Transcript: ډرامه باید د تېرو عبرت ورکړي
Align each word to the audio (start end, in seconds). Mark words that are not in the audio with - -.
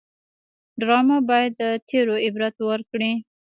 ډرامه 0.79 1.17
باید 1.29 1.51
د 1.61 1.63
تېرو 1.87 2.15
عبرت 2.25 2.55
ورکړي 2.69 3.11